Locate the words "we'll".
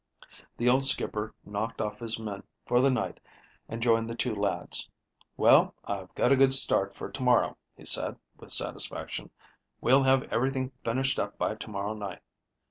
9.79-10.01